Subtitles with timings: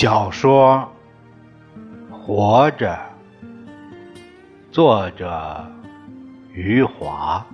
[0.00, 0.88] 小说
[2.16, 2.96] 《活着》，
[4.70, 5.66] 作者
[6.52, 7.44] 余华，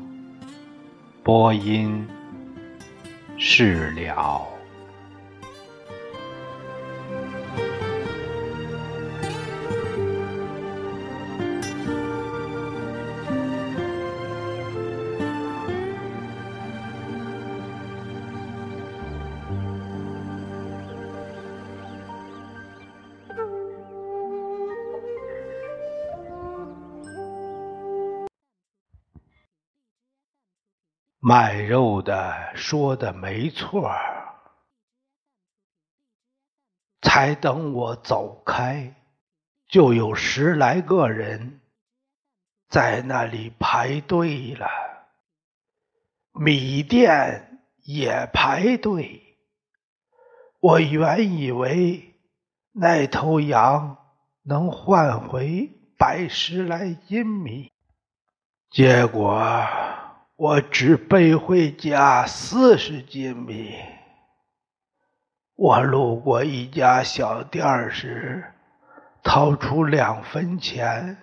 [1.22, 2.06] 播音
[3.38, 4.46] 释了。
[31.35, 33.90] 卖肉的说的没错，
[37.02, 38.95] 才等我走开，
[39.66, 41.60] 就有十来个人
[42.68, 44.68] 在那里排队了。
[46.30, 49.21] 米店也排队。
[50.60, 52.15] 我原以为
[52.71, 53.98] 那头羊
[54.45, 57.73] 能换回百十来斤米，
[58.71, 59.66] 结果。
[60.37, 63.77] 我只背回家四十斤米。
[65.54, 68.53] 我路过一家小店时，
[69.22, 71.16] 掏出两分钱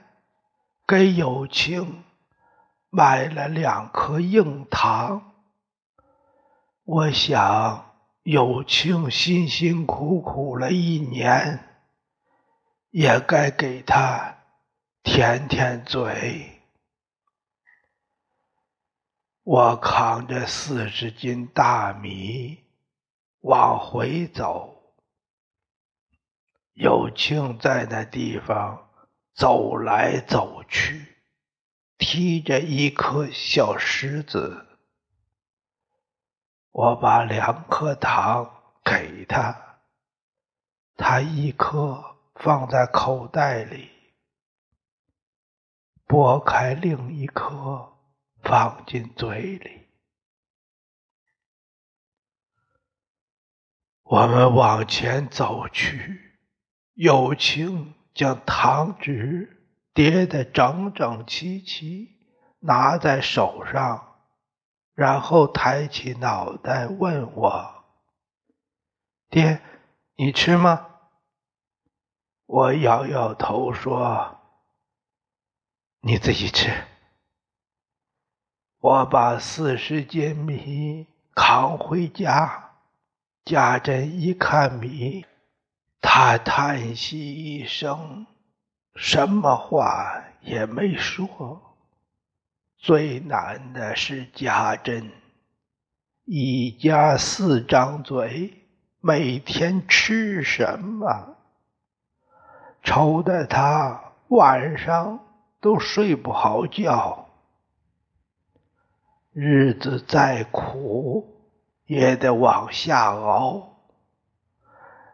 [0.87, 2.05] 给有庆
[2.89, 5.33] 买了两颗硬糖。
[6.85, 7.91] 我想
[8.23, 11.59] 有庆辛辛苦苦了一年，
[12.91, 14.37] 也该给他
[15.03, 16.50] 舔舔嘴。
[19.43, 22.63] 我扛着四十斤大米
[23.39, 24.93] 往回走，
[26.73, 28.87] 有庆在那地方
[29.33, 31.15] 走来走去，
[31.97, 34.67] 提着一颗小石子。
[36.69, 39.79] 我把两颗糖给他，
[40.95, 43.89] 他一颗放在口袋里，
[46.05, 47.87] 拨开另一颗。
[48.43, 49.87] 放进嘴里，
[54.03, 56.39] 我们往前走去。
[56.93, 62.09] 友情将糖纸叠得整整齐齐，
[62.59, 64.17] 拿在手上，
[64.93, 67.85] 然后抬起脑袋问我
[69.31, 69.61] ：“爹，
[70.15, 70.87] 你吃吗？”
[72.45, 74.37] 我摇摇头说
[76.01, 76.69] ：“你自己吃。”
[78.81, 81.05] 我把四十斤米
[81.35, 82.71] 扛回家，
[83.45, 85.23] 家珍一看米，
[86.01, 88.25] 他叹息一声，
[88.95, 91.77] 什么话也没说。
[92.79, 95.11] 最难的是家珍，
[96.25, 98.65] 一家四张嘴，
[98.99, 101.35] 每天吃什么？
[102.81, 105.19] 愁得他晚上
[105.59, 107.20] 都睡不好觉。
[109.33, 111.25] 日子再苦，
[111.85, 113.77] 也得往下熬。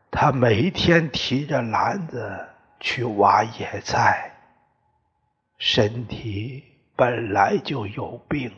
[0.10, 2.48] 他每天提着篮子
[2.80, 4.34] 去挖野菜，
[5.60, 6.64] 身体
[6.96, 8.52] 本来就有病，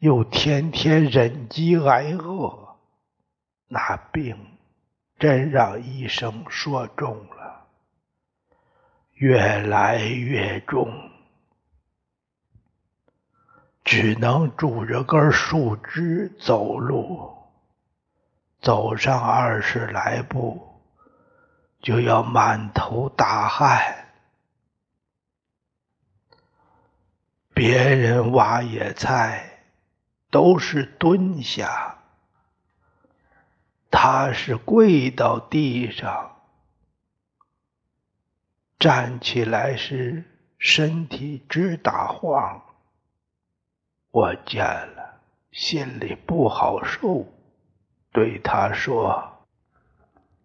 [0.00, 2.76] 又天天忍饥挨饿，
[3.68, 4.36] 那病
[5.20, 7.68] 真让医生说中了，
[9.12, 11.13] 越来越重。
[13.84, 17.36] 只能拄着根树枝走路，
[18.62, 20.80] 走上二十来步，
[21.82, 24.08] 就要满头大汗。
[27.52, 29.60] 别人挖野菜
[30.30, 31.98] 都是蹲下，
[33.90, 36.36] 他是跪到地上，
[38.78, 40.24] 站起来时
[40.58, 42.63] 身体直打晃。
[44.14, 45.18] 我见了，
[45.50, 47.26] 心里不好受，
[48.12, 49.44] 对他说：“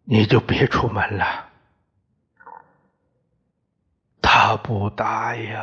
[0.06, 1.50] 你就别出门了。”
[4.24, 5.56] 他不答应，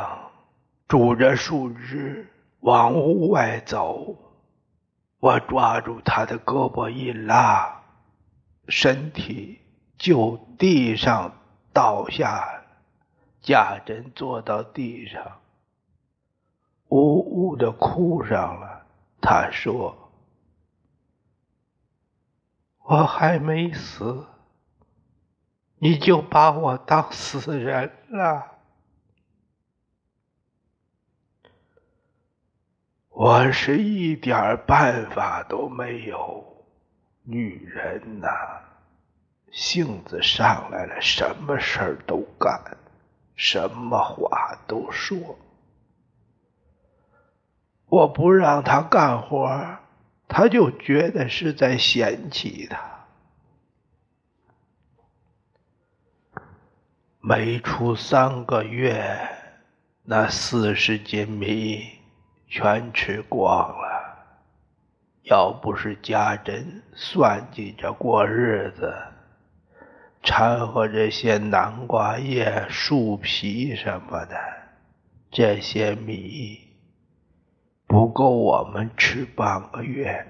[0.87, 2.31] 拄着树枝
[2.61, 4.15] 往屋外走。
[5.19, 7.83] 我抓住他的胳膊一拉，
[8.69, 9.59] 身体
[9.97, 11.33] 就地上
[11.73, 12.63] 倒下，
[13.41, 15.41] 贾珍坐到地上。
[16.89, 18.85] 呜呜的哭上了。
[19.21, 20.11] 他说
[22.83, 24.25] ：“我还没死，
[25.79, 28.53] 你就把我当死人了。”
[33.09, 36.45] 我是一点办法都没有。
[37.23, 38.29] 女人呐，
[39.51, 42.77] 性子上来了，什么事儿都干，
[43.35, 45.37] 什么话都说。
[47.89, 49.77] 我不让他干活，
[50.27, 52.79] 他就觉得是在嫌弃他。
[57.19, 59.19] 没出三个月，
[60.03, 61.81] 那四十斤米
[62.47, 63.97] 全吃光了。
[65.23, 68.93] 要不是家珍算计着过日子，
[70.23, 74.37] 掺和这些南瓜叶、树皮什么的，
[75.29, 76.66] 这些米
[77.87, 80.27] 不够我们吃半个月。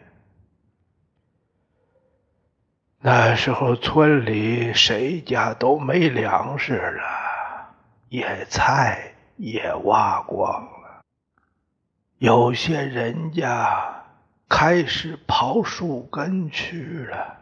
[3.00, 7.76] 那时候村里谁家都没粮食了，
[8.10, 11.04] 野菜也挖光了，
[12.18, 14.04] 有些人家
[14.50, 17.40] 开始刨树根吃了，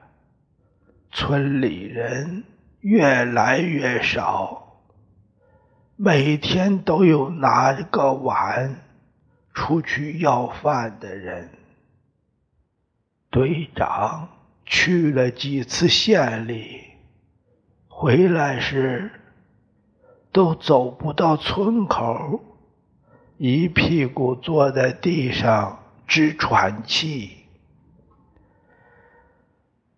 [1.11, 2.43] 村里人
[2.81, 4.81] 越来越少，
[5.95, 8.81] 每天都有拿个碗
[9.55, 11.49] 出去要饭的人，
[13.31, 14.29] 队长。
[14.67, 16.81] 去了几次县里，
[17.87, 19.11] 回来时
[20.31, 22.43] 都走不到村口，
[23.37, 27.45] 一屁股坐在地上直喘气。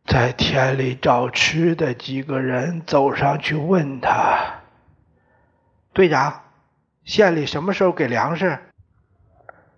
[0.06, 4.63] 在田里找吃的几个人走上去问他
[5.95, 6.42] ：“队长，
[7.06, 8.60] 县里什么时候给粮食？”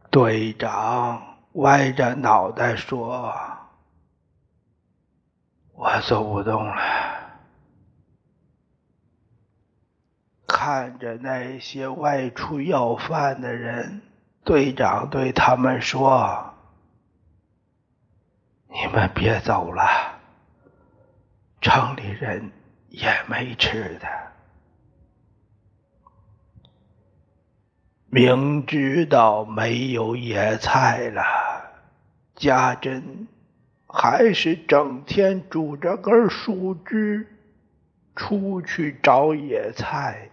[0.09, 3.35] 队长歪着脑袋说。
[5.73, 6.75] 我走不动了，
[10.45, 14.01] 看着那些外出要饭的人，
[14.43, 16.53] 队长对他们说
[18.67, 20.19] ：“你们别走了，
[21.61, 22.51] 城里人
[22.89, 24.07] 也没吃的。”
[28.11, 31.21] 明知道没有野菜了，
[32.35, 33.27] 家珍。
[33.91, 37.27] 还是整天拄着根树枝
[38.15, 40.29] 出去找野菜。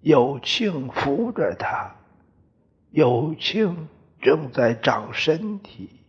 [0.00, 1.94] 有庆扶着他，
[2.90, 3.88] 有庆
[4.20, 6.00] 正在长身体，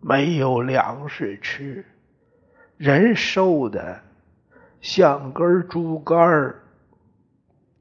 [0.00, 1.84] 没有粮食吃，
[2.76, 4.02] 人瘦的
[4.80, 6.62] 像根竹竿儿。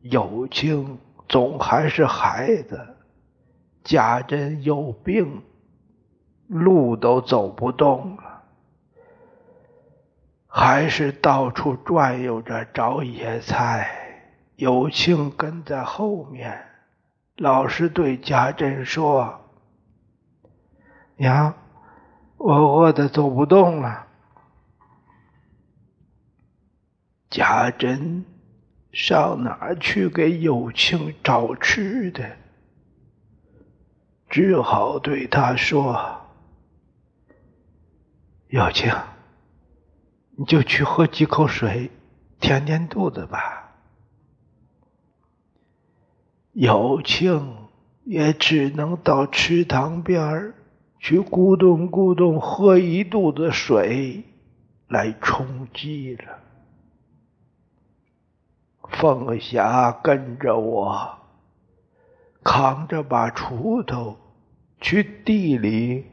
[0.01, 0.97] 有庆
[1.33, 2.95] 总还是孩子，
[3.83, 5.41] 贾珍有病。
[6.45, 8.43] 路都走不动了，
[10.45, 13.89] 还是到处转悠着找野菜。
[14.57, 16.63] 有庆跟在后面，
[17.37, 19.41] 老是对贾珍说
[21.17, 21.55] ：“娘，
[22.37, 24.05] 我饿得走不动了。”
[27.31, 28.23] 贾珍
[28.93, 32.37] 上哪去给有庆找吃的？
[34.29, 36.21] 只好对他说。
[38.49, 38.93] 有庆，
[40.37, 41.89] 你就去喝几口水，
[42.39, 43.75] 填填肚子吧。
[46.51, 47.67] 有庆
[48.03, 50.53] 也只能到池塘边
[50.99, 54.23] 去咕咚咕咚喝一肚子水
[54.87, 56.39] 来充饥了。
[58.93, 61.19] 凤霞跟着我，
[62.43, 64.17] 扛着把锄头
[64.79, 66.05] 去地里。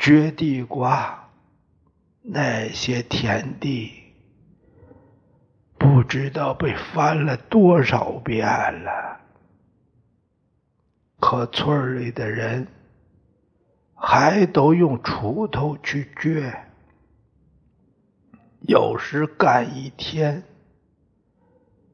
[0.00, 1.28] 掘地瓜，
[2.22, 3.92] 那些田地
[5.76, 8.46] 不知道被翻了多少遍
[8.84, 9.18] 了，
[11.18, 12.68] 可村里的人
[13.96, 16.56] 还都用锄头去掘，
[18.60, 20.44] 有时干一天，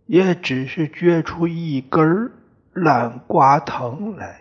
[0.06, 2.32] 也只是撅出一根
[2.72, 4.40] 烂瓜藤来。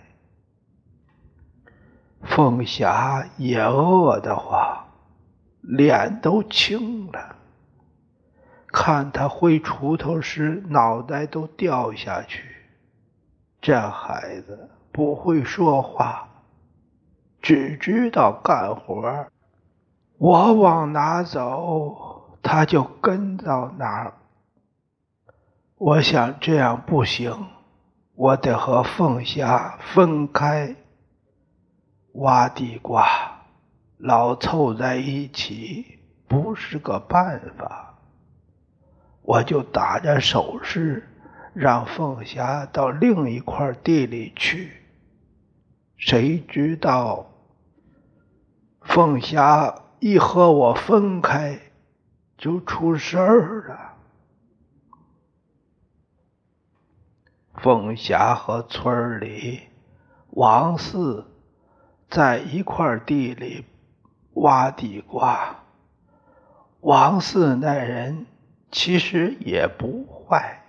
[2.24, 4.86] 凤霞也饿得慌，
[5.62, 7.36] 脸都青了。
[8.67, 12.43] 看他挥锄头时，脑袋都掉下去。
[13.62, 16.27] 这孩子不会说话，
[17.41, 19.27] 只知道干活。
[20.17, 24.13] 我往哪走，他就跟到哪儿。
[25.77, 27.48] 我想这样不行，
[28.15, 30.75] 我得和凤霞分开。
[32.13, 33.08] 挖地瓜，
[33.98, 37.96] 老凑在一起不是个办法。
[39.24, 41.10] 我就打着手势，
[41.53, 44.72] 让凤霞到另一块地里去。
[45.98, 47.25] 谁知道，
[48.82, 51.58] 凤霞一和我分开，
[52.38, 53.92] 就出事儿了。
[57.63, 59.62] 凤霞和村里
[60.32, 61.25] 王四
[62.10, 63.63] 在一块地里
[64.34, 65.63] 挖地瓜。
[66.82, 68.25] 王四那人
[68.70, 70.62] 其实也不坏。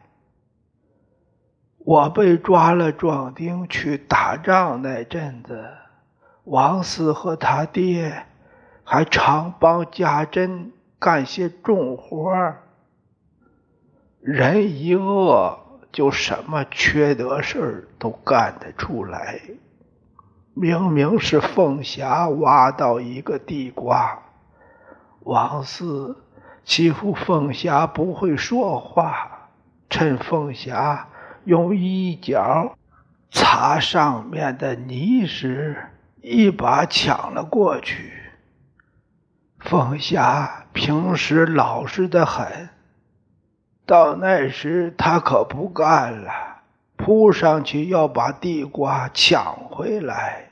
[1.79, 5.69] 我被抓了壮丁去打仗那阵子，
[6.45, 8.25] 王四和他爹
[8.85, 10.71] 还常帮家珍
[11.01, 12.55] 干些重活
[14.21, 15.59] 人一饿，
[15.95, 19.41] 就什么缺德事儿都干得出来。
[20.53, 24.23] 明明是凤霞挖到一个地瓜，
[25.21, 26.25] 王四
[26.65, 29.49] 欺负凤霞不会说话，
[29.89, 31.09] 趁凤霞。
[31.45, 32.75] 用衣角
[33.31, 35.91] 擦上面的泥时，
[36.23, 38.13] 一把抢了过去。
[39.61, 42.71] 凤霞平时老实的很，
[43.87, 46.33] 到那时他可不干了，
[46.97, 50.51] 扑上去要把地瓜抢回来。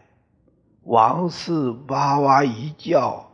[0.85, 3.31] 王四哇哇一叫，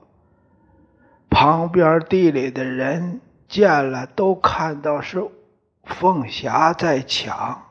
[1.31, 5.29] 旁边地里的人见了，都看到是。
[5.85, 7.63] 凤霞在抢，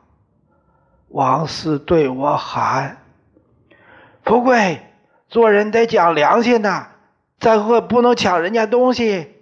[1.09, 2.97] 王四对我喊
[4.25, 4.81] ：“富贵，
[5.29, 6.87] 做人得讲良心呐，
[7.39, 9.35] 再会不能抢人家东西。”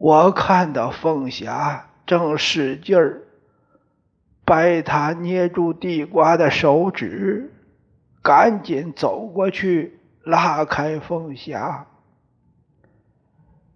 [0.00, 3.20] 我看到凤霞正使劲儿
[4.46, 7.52] 掰他捏住地瓜的手指，
[8.22, 11.86] 赶紧走过去拉开凤霞。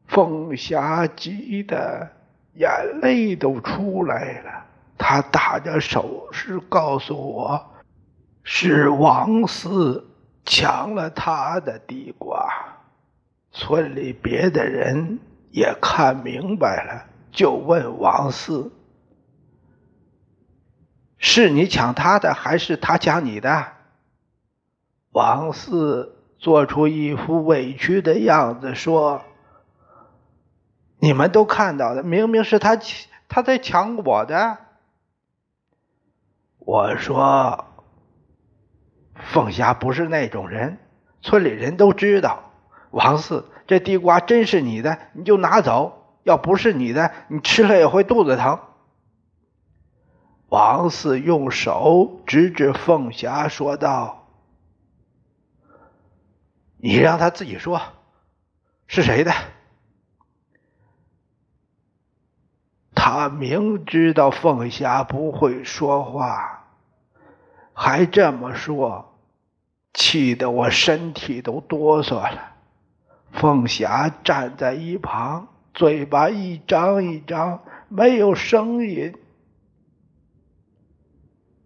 [0.07, 2.11] 凤霞急得。
[2.57, 2.71] 眼
[3.03, 4.65] 泪都出来了，
[4.97, 7.75] 他打着手势告诉我，
[8.45, 10.07] 是王四
[10.45, 12.49] 抢了他的地瓜。
[13.51, 15.19] 村里别的人
[15.55, 18.73] 也看明白了，就问王四
[21.17, 23.69] ：“是你抢他的，还是他抢你的？”
[25.15, 29.23] 王四做出一副委屈的样子说。
[30.99, 32.79] 你们都看到了，明明是他
[33.29, 34.57] 他在抢我的。
[36.59, 37.67] 我说，
[39.15, 40.79] 凤霞不是那种人，
[41.21, 42.51] 村里人都知道。
[42.91, 45.93] 王四，这地瓜真是你的，你就拿走；
[46.23, 48.59] 要不是你的，你吃了也会肚子疼。
[50.49, 54.29] 王四用手指指凤霞，说道
[56.77, 57.81] ：“你让他自己说，
[58.87, 59.33] 是谁的？”
[62.95, 66.69] 他明知道凤霞不会说话，
[67.73, 69.19] 还这么说，
[69.93, 72.54] 气得我身体都哆嗦了。
[73.35, 79.15] 凤霞站在一旁，嘴巴一张一张，没有声音，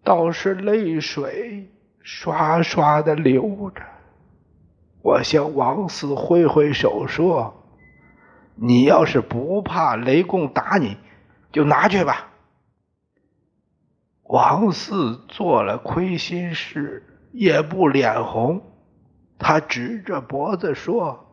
[0.02, 1.70] 倒是泪水
[2.00, 3.82] 刷刷的流着。
[5.02, 7.64] 我向王四挥挥手说
[8.56, 10.96] ：“你要是不怕雷公打你。”
[11.52, 12.30] 就拿去吧。
[14.24, 18.62] 王四做了亏心事，也不脸红。
[19.38, 21.27] 他指着脖子说：“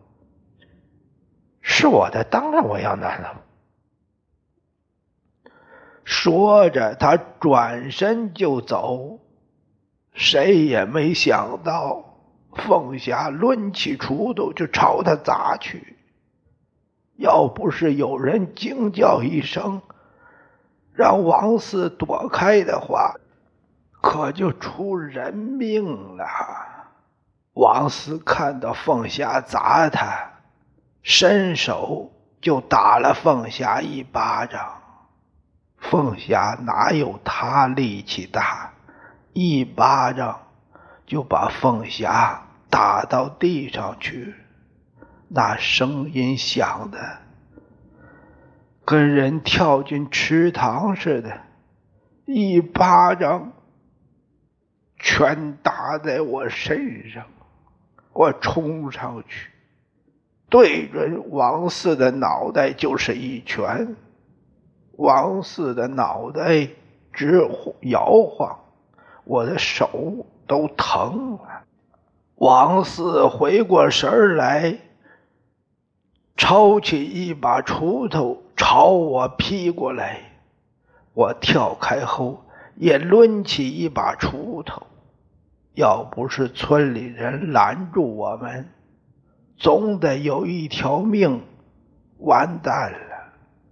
[1.68, 3.42] 是我的，当然我要拿了。”
[6.06, 9.20] 说着，他转身就走。
[10.14, 12.20] 谁也没想到，
[12.54, 15.98] 凤霞抡起锄头就朝他砸去。
[17.16, 19.82] 要不是有人惊叫一声，
[20.94, 23.16] 让王四躲开的话，
[24.02, 26.26] 可就出人命了。
[27.54, 30.35] 王四看到凤霞砸他，
[31.08, 34.82] 伸手就打了凤霞一巴掌。
[35.78, 38.74] 凤霞哪有他力气大，
[39.32, 40.48] 一巴掌
[41.06, 44.34] 就把凤霞打到地上去，
[45.28, 47.20] 那声音响的。
[48.84, 51.40] 跟人跳进池塘似的，
[52.26, 53.54] 一巴掌
[54.98, 57.28] 全打在我身上。
[58.12, 59.52] 我冲上去，
[60.56, 63.98] 对准王四的脑袋就是一拳。
[64.94, 66.70] 王四的脑袋
[67.12, 67.46] 直
[67.82, 68.58] 摇晃，
[69.26, 71.66] 我的手都疼了。
[72.36, 74.78] 王四回过神来，
[76.38, 78.42] 抄起一把锄头。
[78.56, 80.22] 朝我劈过来，
[81.14, 82.46] 我跳开后
[82.78, 84.84] 也抡起一把锄头。
[85.74, 88.70] 要不是村里人拦住我们，
[89.58, 91.44] 总得有一条命
[92.18, 92.98] 完蛋了。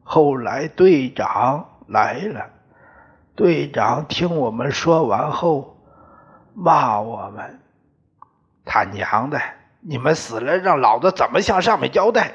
[0.03, 2.49] 后来队长来了，
[3.35, 5.77] 队长听我们说完后，
[6.53, 7.59] 骂我们
[8.65, 9.41] ：“他娘的，
[9.79, 12.33] 你们死了，让老子怎么向上面交代？”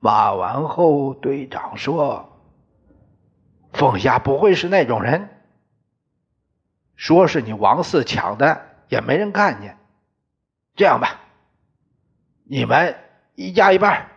[0.00, 2.38] 骂完后，队长说
[3.72, 5.28] ：“凤霞不会是那种人。
[6.96, 9.76] 说是你王四抢的，也没人看见。
[10.74, 11.17] 这样吧，
[12.48, 12.96] 你们
[13.34, 14.08] 一家一半。”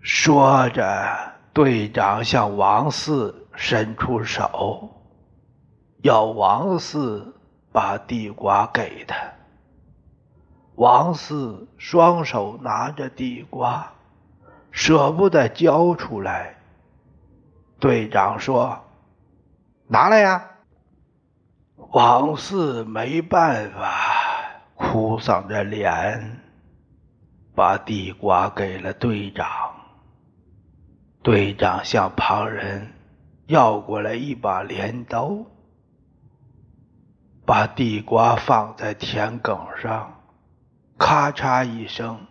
[0.00, 4.90] 说着，队长向王四伸出手，
[6.02, 7.34] 要王四
[7.72, 9.16] 把地瓜给他。
[10.74, 13.92] 王四双手拿着地瓜，
[14.72, 16.56] 舍不得交出来。
[17.78, 18.84] 队长说
[19.88, 20.50] ：“拿来呀！”
[21.94, 23.88] 王四没办法，
[24.74, 26.40] 哭丧着脸，
[27.54, 29.46] 把地瓜给了队长。
[31.22, 32.92] 队长向旁人
[33.46, 35.36] 要过来一把镰刀，
[37.46, 40.20] 把地瓜放在田埂上。
[40.98, 42.26] 咔嚓一声，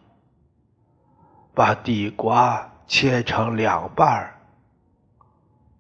[1.53, 4.41] 把地瓜切成两半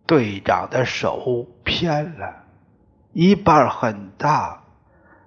[0.07, 2.45] 队长的手偏了，
[3.13, 4.63] 一半很大，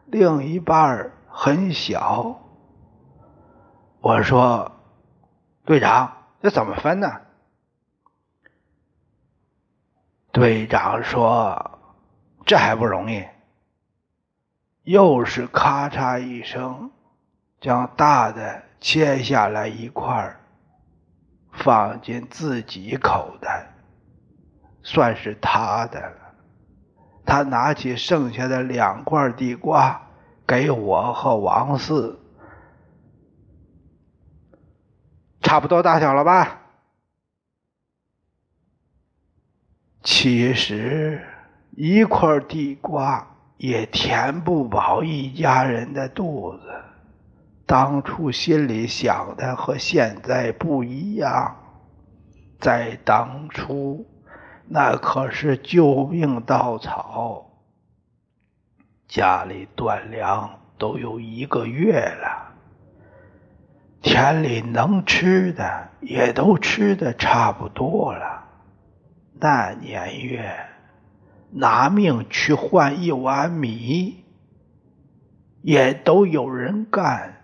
[0.07, 2.41] 另一半很小。
[4.01, 4.73] 我说
[5.65, 7.23] ：“队长，这怎么分呢？”
[10.33, 11.79] 队长说
[12.45, 13.25] ：“这还不容易。”
[14.85, 16.91] 又是咔嚓一声。
[17.59, 20.37] 将大的切下来一块
[21.53, 23.73] 放进自己口袋，
[24.83, 26.26] 算是他的了。
[27.27, 30.01] 他拿起剩下的两块地瓜
[30.47, 32.19] 给我和王四，
[35.43, 36.63] 差不多大小了吧？
[40.03, 41.21] 其实
[41.73, 46.61] 一块地瓜也填不饱一家人的肚子。
[47.67, 51.57] 当初心里想的和现在不一样，
[52.61, 54.07] 在当初
[54.69, 57.51] 那可是救命稻草，
[59.07, 62.53] 家里断粮都有一个月了，
[64.03, 68.45] 田里能吃的也都吃的差不多了，
[69.39, 70.53] 那年月
[71.53, 74.25] 拿命去换一碗米，
[75.63, 77.36] 也都有人干。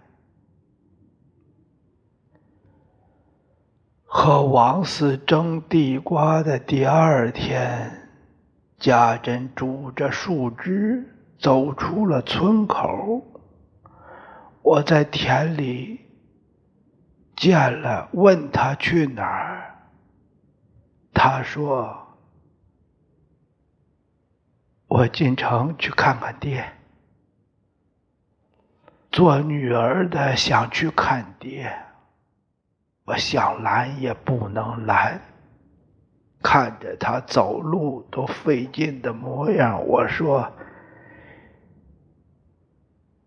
[4.14, 8.11] 和王四蒸地瓜的第二天，
[8.79, 13.22] 家珍拄着树枝走出了村口。
[14.61, 15.98] 我在田里
[17.35, 19.79] 见了，问他去哪儿。
[21.14, 22.07] 他说
[24.88, 26.62] ：“我进城去看看爹。”
[29.11, 31.75] 做女儿的想去看爹。
[33.05, 35.21] 我想拦也不能拦，
[36.43, 40.53] 看着他走路都费劲的模样，我说：“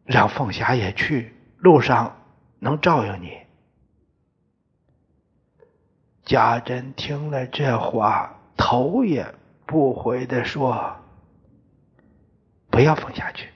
[0.05, 2.15] 让凤霞也去，路上
[2.59, 3.37] 能照应你。”
[6.23, 9.35] 家珍听了这话，头也
[9.65, 10.95] 不回的说
[12.71, 13.49] ：“不要凤霞去。”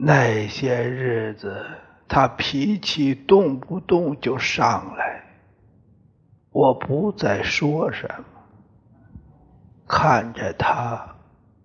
[0.00, 1.66] 那些日子，
[2.06, 5.24] 他脾气动不动就上来。
[6.52, 8.24] 我不再说什么，
[9.88, 11.16] 看着他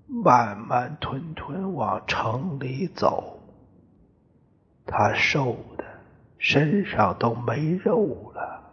[0.07, 3.39] 慢慢吞吞往城里走。
[4.85, 5.85] 他瘦的
[6.39, 8.63] 身上都没肉了，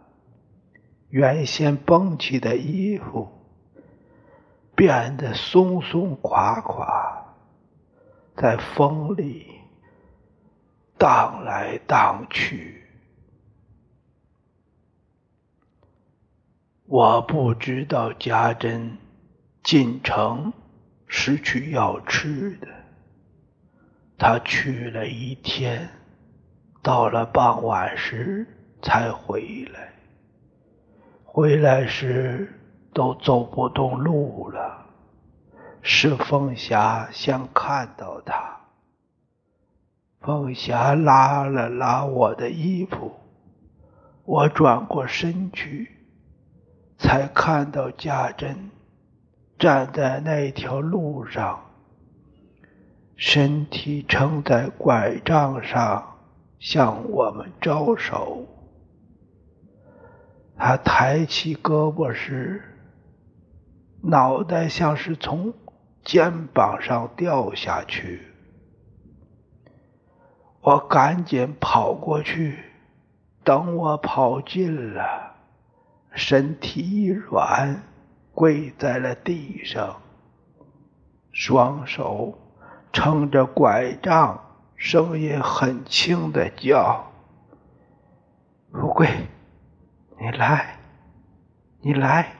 [1.09, 3.29] 原先绷起的衣服
[4.75, 7.10] 变得松松垮垮。
[8.35, 9.59] 在风里
[10.97, 12.83] 荡来荡去，
[16.85, 18.97] 我不知道家珍
[19.63, 20.51] 进城
[21.07, 22.67] 是去要吃的。
[24.17, 25.89] 他去了一天，
[26.81, 28.47] 到了傍晚时
[28.81, 29.93] 才回来。
[31.23, 32.59] 回来时
[32.93, 34.80] 都走不动路了。
[35.83, 38.61] 是凤霞想看到他，
[40.19, 43.13] 凤霞拉了拉我的衣服，
[44.23, 45.89] 我转过身去，
[46.99, 48.69] 才看到家珍
[49.57, 51.59] 站在那条路上，
[53.15, 56.19] 身体撑在拐杖上，
[56.59, 58.45] 向我们招手。
[60.55, 62.61] 他抬起胳膊时，
[64.03, 65.51] 脑袋像是从
[66.03, 68.21] 肩膀上掉下去。
[70.61, 72.59] 我赶紧跑过去，
[73.43, 75.35] 等我跑近了，
[76.13, 77.83] 身体一软，
[78.33, 80.01] 跪在了地上，
[81.31, 82.37] 双手
[82.93, 84.39] 撑着拐杖，
[84.75, 87.11] 声音很轻的叫
[88.71, 89.07] ：“富贵。”
[90.21, 90.77] 你来，
[91.79, 92.35] 你来！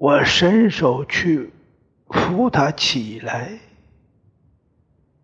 [0.00, 1.52] 我伸手去
[2.06, 3.58] 扶他起来，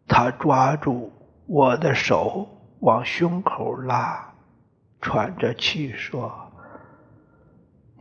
[0.08, 1.12] 他抓住
[1.46, 2.48] 我的手
[2.80, 4.34] 往胸口拉，
[5.00, 6.50] 喘着气说：“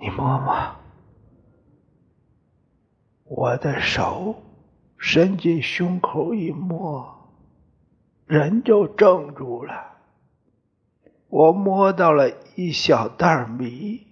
[0.02, 0.76] 你摸摸。”
[3.26, 4.42] 我的手
[4.98, 7.30] 伸进胸口一摸，
[8.26, 9.92] 人就怔住了。
[11.30, 14.08] 我摸到了一小袋米，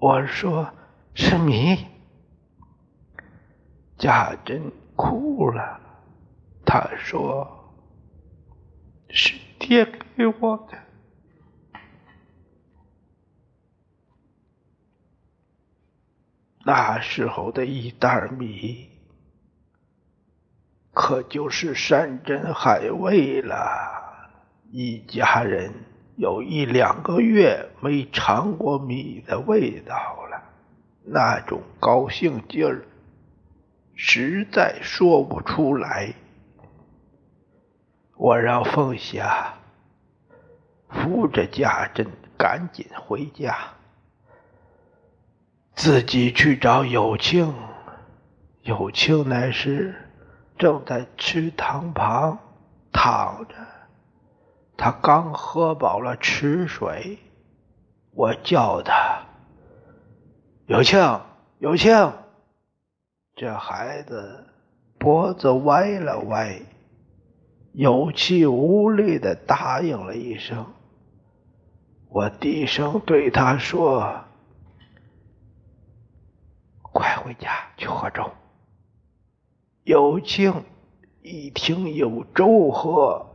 [0.00, 0.72] 我说
[1.12, 1.86] 是米，
[3.98, 5.80] 家珍哭了，
[6.64, 7.74] 他说
[9.08, 10.78] 是爹给我的。
[16.64, 18.90] 那时候的一袋米，
[20.92, 23.56] 可就是山珍海味了。
[24.70, 25.72] 一家人
[26.18, 29.94] 有一两个月没尝过米的味道
[30.28, 30.42] 了，
[31.04, 32.84] 那种高兴劲儿
[33.94, 36.12] 实在说不出来。
[38.16, 39.54] 我让凤霞
[40.88, 43.56] 扶着家珍赶紧回家，
[45.76, 47.54] 自己去找有庆。
[48.62, 49.94] 有庆那时
[50.58, 52.36] 正在池塘旁
[52.92, 53.54] 躺着。
[54.78, 57.18] 他刚喝饱了池水，
[58.12, 59.26] 我叫他
[60.66, 61.20] ：“有庆，
[61.58, 62.12] 有庆。”
[63.34, 64.46] 这孩子
[64.96, 66.60] 脖子歪了歪，
[67.72, 70.64] 有气无力的答应了一声。
[72.08, 74.20] 我低声对他说
[76.82, 78.30] ：“快回家去喝粥。”
[79.82, 80.64] 有庆
[81.22, 83.27] 一听有粥喝。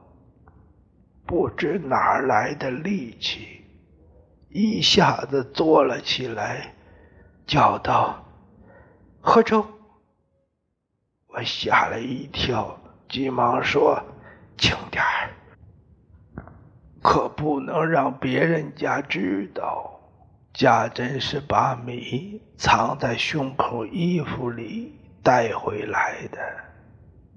[1.25, 3.65] 不知哪来的力气，
[4.49, 6.73] 一下子坐了起来，
[7.47, 8.23] 叫道
[9.21, 9.65] ：“喝粥！”
[11.27, 14.03] 我吓了一跳，急忙说
[14.57, 15.33] ：“轻点儿，
[17.01, 19.89] 可不能让别人家知道。”
[20.53, 26.38] 家珍是把米藏在胸口衣服里带回来的。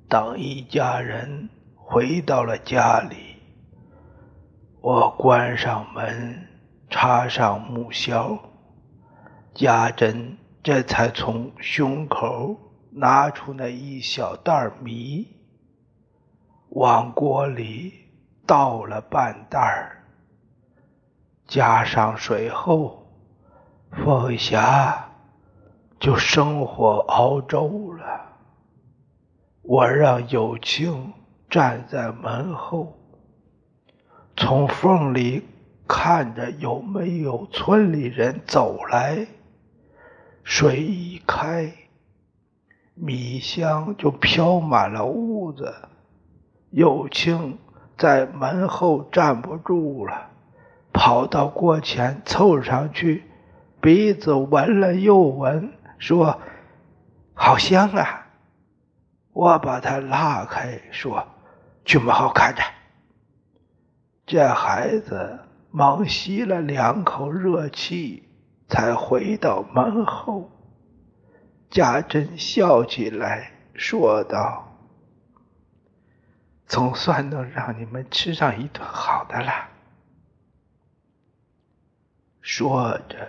[0.06, 3.25] 当一家人回到了家里。
[4.80, 6.46] 我关上门，
[6.88, 8.38] 插上木销，
[9.52, 12.56] 家珍这才从胸口
[12.90, 15.26] 拿出那一小袋米，
[16.68, 17.92] 往锅里
[18.46, 19.90] 倒了半袋
[21.46, 23.06] 加上水后，
[23.90, 25.08] 凤霞
[25.98, 28.04] 就生火熬粥了。
[29.62, 31.12] 我让有庆
[31.50, 32.95] 站在门后。
[34.36, 35.42] 从缝里
[35.88, 39.26] 看着有没有村里人走来，
[40.44, 41.72] 水一开，
[42.94, 45.74] 米香就飘满了屋子。
[46.70, 47.56] 有庆
[47.96, 50.28] 在门后站不住了，
[50.92, 53.24] 跑到锅前凑上去，
[53.80, 56.38] 鼻子闻了又闻，说
[57.32, 58.26] ：“好香啊！”
[59.32, 61.26] 我把他拉开，说
[61.86, 62.62] ：“去门后看着。”
[64.26, 65.38] 这孩子
[65.70, 68.28] 忙吸了两口热气，
[68.68, 70.50] 才回到门后。
[71.70, 74.76] 家珍笑起来，说道
[76.66, 79.68] ：“总算能让你们吃上一顿好的了。”
[82.42, 83.28] 说着，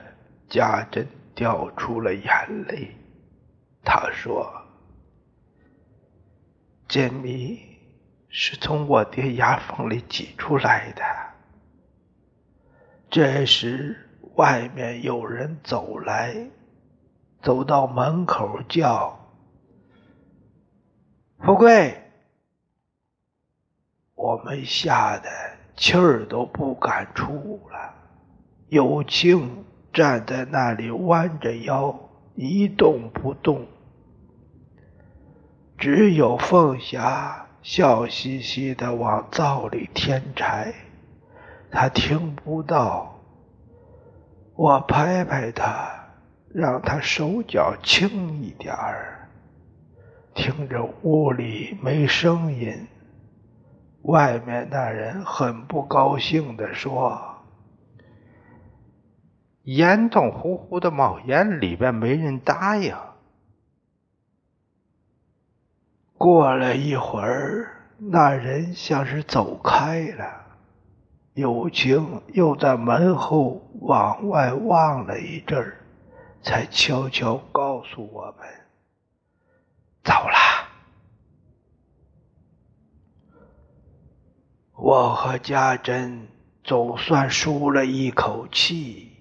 [0.49, 2.95] 家珍掉出了眼泪。
[3.83, 4.51] 他说
[6.89, 7.76] ：“珍妮。”
[8.39, 11.03] 是从我爹牙缝里挤出来的。
[13.09, 13.97] 这时，
[14.35, 16.47] 外面有人走来，
[17.41, 19.17] 走到门口叫
[21.43, 21.99] ：“富贵！”
[24.13, 25.27] 我们吓得
[25.75, 27.95] 气儿都不敢出了。
[28.67, 31.99] 有庆站在那里弯着腰，
[32.35, 33.65] 一动不动，
[35.75, 40.73] 只有凤霞笑嘻嘻的往灶里添柴。
[41.69, 43.19] 他听不到，
[44.55, 46.07] 我拍拍他，
[46.53, 49.27] 让他手脚轻一点儿。
[50.33, 52.87] 听着屋里没声音，
[54.03, 57.21] 外面那人很不高兴地说。
[59.63, 62.95] 烟筒呼呼的冒烟，里边没人答应。
[66.17, 70.45] 过了一会儿，那人像是走开了。
[71.33, 75.77] 友情又在门后往外望了一阵儿，
[76.41, 78.47] 才悄悄告诉我们
[80.03, 80.67] ：“走了。”
[84.73, 86.27] 我和家珍
[86.63, 89.11] 总算舒了一口气。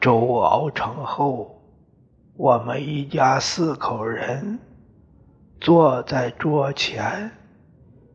[0.00, 1.62] 粥熬成后，
[2.34, 4.58] 我们一家四口人
[5.62, 7.30] 坐在桌前，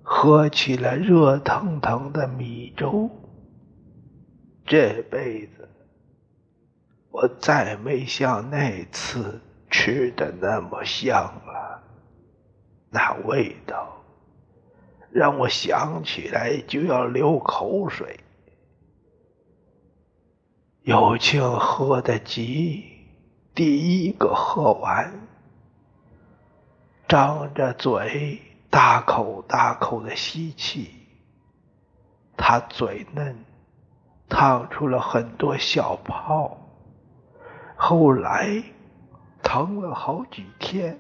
[0.04, 3.10] 喝起了热腾腾的米粥。
[4.66, 5.70] 这辈子，
[7.10, 11.82] 我再没像那次吃的那么香了。
[12.90, 14.04] 那味道，
[15.10, 18.20] 让我想起来就要流口水。
[20.82, 22.84] 有庆喝得急，
[23.56, 25.27] 第一个喝完，
[27.08, 30.94] 张着嘴大口大口的吸气。
[32.36, 33.46] 他嘴嫩，
[34.30, 36.58] 烫出了很多小泡，
[37.76, 38.64] 后来
[39.42, 41.00] 疼了好几天。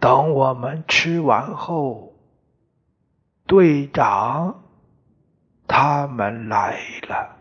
[0.00, 2.14] 等我们吃完后，
[3.46, 4.62] 队长。
[5.70, 7.37] 他们来了。